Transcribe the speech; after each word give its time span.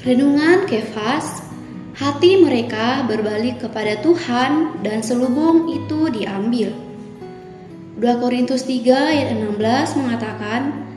Renungan 0.00 0.64
Kefas, 0.64 1.44
hati 1.92 2.40
mereka 2.40 3.04
berbalik 3.04 3.60
kepada 3.60 4.00
Tuhan 4.00 4.80
dan 4.80 5.04
selubung 5.04 5.68
itu 5.68 6.08
diambil. 6.08 6.72
2 8.00 8.08
Korintus 8.16 8.64
3 8.64 8.80
ayat 8.96 9.36
16 9.36 10.00
mengatakan, 10.00 10.88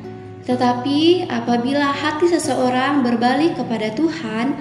Tetapi 0.47 1.27
apabila 1.27 1.91
hati 1.91 2.31
seseorang 2.31 3.03
berbalik 3.03 3.59
kepada 3.59 3.91
Tuhan, 3.91 4.55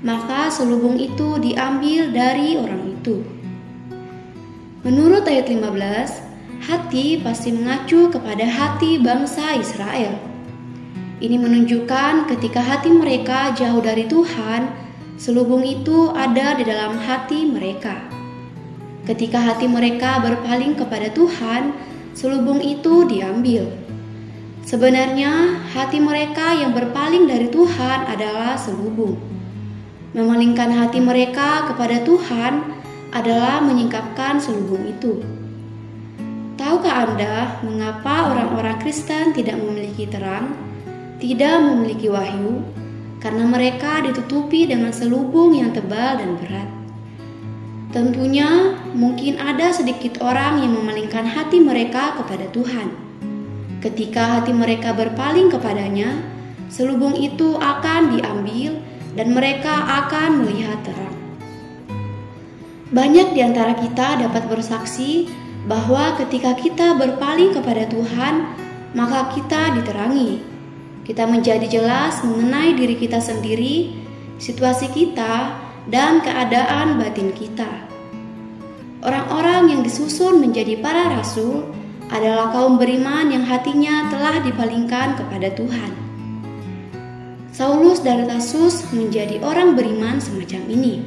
maka 0.00 0.48
selubung 0.48 0.96
itu 0.96 1.36
diambil 1.36 2.08
dari 2.16 2.56
orang 2.56 2.96
itu. 2.96 3.20
Menurut 4.88 5.28
ayat 5.28 5.52
15, 5.52 6.64
hati 6.64 7.20
pasti 7.20 7.52
mengacu 7.52 8.08
kepada 8.08 8.48
hati 8.48 9.04
bangsa 9.04 9.52
Israel. 9.60 10.31
Ini 11.22 11.38
menunjukkan 11.38 12.26
ketika 12.34 12.58
hati 12.58 12.90
mereka 12.90 13.54
jauh 13.54 13.78
dari 13.78 14.10
Tuhan, 14.10 14.66
selubung 15.14 15.62
itu 15.62 16.10
ada 16.10 16.58
di 16.58 16.66
dalam 16.66 16.98
hati 16.98 17.46
mereka. 17.46 17.94
Ketika 19.06 19.38
hati 19.38 19.70
mereka 19.70 20.18
berpaling 20.18 20.74
kepada 20.74 21.14
Tuhan, 21.14 21.78
selubung 22.10 22.58
itu 22.58 23.06
diambil. 23.06 23.70
Sebenarnya, 24.66 25.62
hati 25.70 26.02
mereka 26.02 26.58
yang 26.58 26.74
berpaling 26.74 27.30
dari 27.30 27.46
Tuhan 27.54 28.02
adalah 28.10 28.58
selubung. 28.58 29.14
Memalingkan 30.18 30.74
hati 30.74 30.98
mereka 30.98 31.70
kepada 31.70 32.02
Tuhan 32.02 32.82
adalah 33.14 33.62
menyingkapkan 33.62 34.42
selubung 34.42 34.90
itu. 34.90 35.22
Tahukah 36.58 37.06
Anda 37.06 37.62
mengapa 37.62 38.34
orang-orang 38.34 38.82
Kristen 38.82 39.30
tidak 39.30 39.62
memiliki 39.62 40.10
terang? 40.10 40.71
Tidak 41.22 41.62
memiliki 41.62 42.10
wahyu 42.10 42.66
karena 43.22 43.46
mereka 43.46 44.02
ditutupi 44.02 44.66
dengan 44.66 44.90
selubung 44.90 45.54
yang 45.54 45.70
tebal 45.70 46.18
dan 46.18 46.34
berat. 46.42 46.66
Tentunya 47.94 48.74
mungkin 48.90 49.38
ada 49.38 49.70
sedikit 49.70 50.18
orang 50.18 50.66
yang 50.66 50.74
memalingkan 50.74 51.22
hati 51.22 51.62
mereka 51.62 52.18
kepada 52.18 52.50
Tuhan. 52.50 52.90
Ketika 53.78 54.42
hati 54.42 54.50
mereka 54.50 54.90
berpaling 54.90 55.46
kepadanya, 55.54 56.10
selubung 56.66 57.14
itu 57.14 57.54
akan 57.54 58.18
diambil 58.18 58.82
dan 59.14 59.30
mereka 59.30 60.02
akan 60.02 60.42
melihat 60.42 60.82
terang. 60.82 61.14
Banyak 62.90 63.38
di 63.38 63.40
antara 63.46 63.78
kita 63.78 64.26
dapat 64.26 64.50
bersaksi 64.50 65.30
bahwa 65.70 66.18
ketika 66.18 66.58
kita 66.58 66.98
berpaling 66.98 67.54
kepada 67.54 67.86
Tuhan, 67.86 68.34
maka 68.98 69.30
kita 69.30 69.78
diterangi 69.78 70.51
kita 71.02 71.26
menjadi 71.26 71.66
jelas 71.66 72.22
mengenai 72.22 72.78
diri 72.78 72.94
kita 72.94 73.18
sendiri, 73.18 73.98
situasi 74.38 74.86
kita, 74.94 75.58
dan 75.90 76.22
keadaan 76.22 76.98
batin 77.02 77.34
kita. 77.34 77.68
Orang-orang 79.02 79.74
yang 79.74 79.80
disusun 79.82 80.38
menjadi 80.38 80.78
para 80.78 81.10
rasul 81.10 81.66
adalah 82.06 82.54
kaum 82.54 82.78
beriman 82.78 83.34
yang 83.34 83.42
hatinya 83.42 84.06
telah 84.14 84.38
dipalingkan 84.46 85.18
kepada 85.18 85.50
Tuhan. 85.58 85.90
Saulus 87.50 87.98
dari 87.98 88.22
Tarsus 88.30 88.86
menjadi 88.94 89.42
orang 89.42 89.74
beriman 89.74 90.22
semacam 90.22 90.62
ini. 90.70 91.02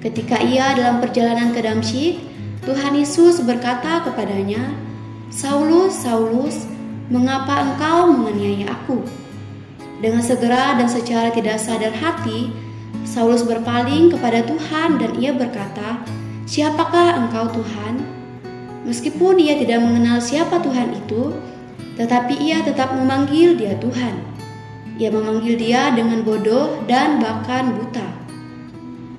Ketika 0.00 0.40
ia 0.40 0.72
dalam 0.72 1.04
perjalanan 1.04 1.52
ke 1.52 1.60
Damsyik, 1.60 2.24
Tuhan 2.64 2.96
Yesus 2.96 3.44
berkata 3.44 4.00
kepadanya, 4.02 4.72
"Saulus, 5.28 5.92
Saulus, 5.92 6.64
Mengapa 7.12 7.60
engkau 7.60 8.16
menganiaya 8.16 8.72
aku? 8.72 9.04
Dengan 10.00 10.24
segera 10.24 10.72
dan 10.80 10.88
secara 10.88 11.28
tidak 11.28 11.60
sadar 11.60 11.92
hati, 11.92 12.48
Saulus 13.04 13.44
berpaling 13.44 14.08
kepada 14.08 14.40
Tuhan 14.48 14.96
dan 14.96 15.12
ia 15.20 15.36
berkata, 15.36 16.00
Siapakah 16.48 17.20
engkau 17.20 17.60
Tuhan? 17.60 18.00
Meskipun 18.88 19.36
ia 19.36 19.60
tidak 19.60 19.84
mengenal 19.84 20.16
siapa 20.20 20.64
Tuhan 20.64 20.96
itu, 20.96 21.36
tetapi 22.00 22.40
ia 22.40 22.64
tetap 22.64 22.96
memanggil 22.96 23.52
dia 23.52 23.76
Tuhan. 23.76 24.24
Ia 24.96 25.12
memanggil 25.12 25.60
dia 25.60 25.92
dengan 25.92 26.24
bodoh 26.24 26.80
dan 26.88 27.20
bahkan 27.20 27.76
buta. 27.76 28.08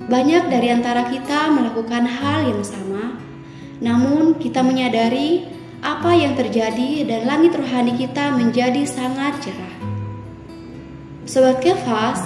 Banyak 0.09 0.49
dari 0.49 0.73
antara 0.73 1.05
kita 1.05 1.53
melakukan 1.53 2.05
hal 2.09 2.49
yang 2.49 2.65
sama, 2.65 3.17
namun 3.77 4.37
kita 4.41 4.65
menyadari 4.65 5.54
apa 5.85 6.17
yang 6.17 6.33
terjadi 6.33 7.05
dan 7.05 7.29
langit 7.29 7.53
rohani 7.53 7.93
kita 7.93 8.33
menjadi 8.33 8.81
sangat 8.89 9.37
cerah. 9.45 9.75
Sobat 11.29 11.61
Kefas, 11.61 12.25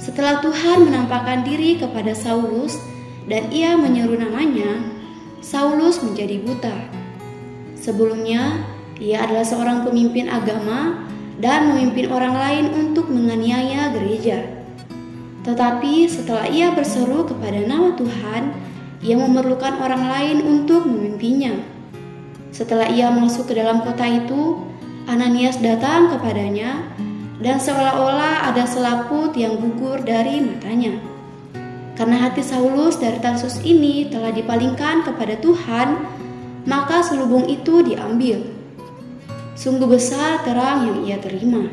setelah 0.00 0.40
Tuhan 0.40 0.88
menampakkan 0.88 1.44
diri 1.44 1.76
kepada 1.76 2.16
Saulus 2.16 2.80
dan 3.28 3.52
ia 3.52 3.76
menyeru 3.76 4.16
namanya, 4.16 4.80
Saulus 5.44 6.00
menjadi 6.00 6.40
buta. 6.40 6.76
Sebelumnya, 7.76 8.64
ia 8.96 9.28
adalah 9.28 9.44
seorang 9.44 9.84
pemimpin 9.84 10.32
agama 10.32 11.04
dan 11.36 11.76
memimpin 11.76 12.08
orang 12.08 12.32
lain 12.32 12.66
untuk 12.72 13.12
menganiaya 13.12 13.92
gereja. 13.92 14.48
Tetapi 15.44 16.08
setelah 16.08 16.48
ia 16.48 16.72
berseru 16.72 17.28
kepada 17.28 17.60
nama 17.68 17.92
Tuhan, 18.00 18.42
ia 19.04 19.16
memerlukan 19.20 19.76
orang 19.76 20.08
lain 20.08 20.36
untuk 20.40 20.88
memimpinnya. 20.88 21.73
Setelah 22.54 22.86
ia 22.86 23.10
masuk 23.10 23.50
ke 23.50 23.58
dalam 23.58 23.82
kota 23.82 24.06
itu, 24.06 24.62
Ananias 25.10 25.58
datang 25.58 26.06
kepadanya 26.14 26.86
dan 27.42 27.58
seolah-olah 27.58 28.46
ada 28.46 28.62
selaput 28.62 29.34
yang 29.34 29.58
gugur 29.58 29.98
dari 30.06 30.38
matanya. 30.38 30.94
Karena 31.98 32.30
hati 32.30 32.46
Saulus 32.46 33.02
dari 33.02 33.18
Tarsus 33.18 33.58
ini 33.66 34.06
telah 34.06 34.30
dipalingkan 34.30 35.02
kepada 35.02 35.34
Tuhan, 35.42 35.98
maka 36.62 37.02
selubung 37.02 37.50
itu 37.50 37.82
diambil. 37.82 38.46
Sungguh 39.58 39.90
besar 39.90 40.46
terang 40.46 40.86
yang 40.86 40.98
ia 41.10 41.18
terima. 41.18 41.66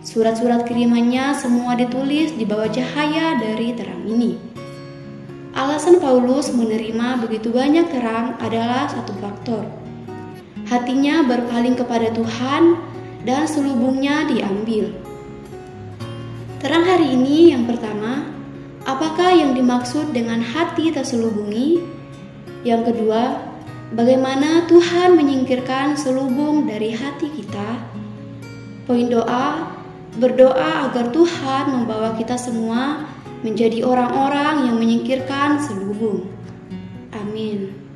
Surat-surat 0.00 0.64
kirimannya 0.64 1.36
semua 1.36 1.76
ditulis 1.76 2.32
di 2.32 2.48
bawah 2.48 2.72
cahaya 2.72 3.36
dari 3.36 3.76
terang 3.76 4.08
ini. 4.08 4.40
Alasan 5.52 6.00
Paulus 6.00 6.48
menerima 6.48 7.20
begitu 7.24 7.52
banyak 7.52 7.92
terang 7.92 8.40
adalah 8.40 8.86
satu 8.88 9.10
faktor, 9.18 9.64
hatinya 10.68 11.24
berpaling 11.24 11.74
kepada 11.74 12.12
Tuhan 12.12 12.76
dan 13.24 13.48
selubungnya 13.48 14.28
diambil. 14.28 14.92
Terang 16.60 16.84
hari 16.84 17.16
ini 17.16 17.56
yang 17.56 17.64
pertama, 17.64 18.28
apakah 18.84 19.32
yang 19.32 19.56
dimaksud 19.56 20.12
dengan 20.12 20.44
hati 20.44 20.92
terselubungi? 20.92 21.80
Yang 22.68 22.92
kedua, 22.92 23.40
bagaimana 23.96 24.68
Tuhan 24.68 25.16
menyingkirkan 25.16 25.96
selubung 25.96 26.68
dari 26.68 26.92
hati 26.92 27.32
kita? 27.32 27.68
Poin 28.84 29.08
doa, 29.08 29.72
berdoa 30.20 30.90
agar 30.90 31.14
Tuhan 31.14 31.64
membawa 31.72 32.12
kita 32.18 32.36
semua 32.36 33.08
menjadi 33.46 33.86
orang-orang 33.86 34.66
yang 34.66 34.76
menyingkirkan 34.76 35.62
selubung. 35.62 36.26
Amin. 37.14 37.87